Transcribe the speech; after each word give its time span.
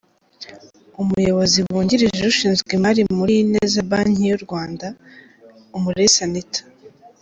Umuyobozi 1.01 1.57
wungirije 1.67 2.21
ushinzwe 2.31 2.69
imari 2.77 3.01
muri 3.19 3.33
Ineza 3.43 3.79
Banki 3.89 4.23
y’u 4.29 4.41
Rwanda, 4.45 4.87
Umulisa 5.77 6.21
Anitha. 6.29 6.61